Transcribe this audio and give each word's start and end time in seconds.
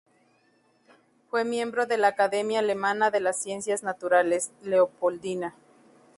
Fue 1.29 1.45
miembro 1.45 1.85
de 1.85 1.99
la 1.99 2.07
Academia 2.07 2.57
alemana 2.57 3.11
de 3.11 3.19
las 3.19 3.37
ciencias 3.39 3.83
naturales 3.83 4.51
Leopoldina. 4.63 5.53